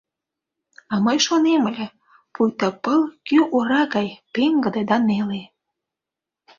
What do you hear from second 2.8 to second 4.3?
пыл кӱ ора гай